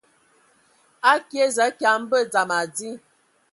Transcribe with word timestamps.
Akie 1.11 1.45
za 1.55 1.65
kia 1.77 1.93
mbə 2.01 2.17
dzam 2.31 2.49
adi. 2.59 2.89